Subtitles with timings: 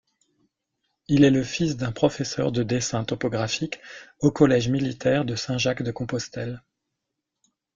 [1.09, 3.79] Il est le fils d'un professeur de dessin topographique
[4.19, 6.63] au collège militaire de Saint-Jacques-de-Compostelle.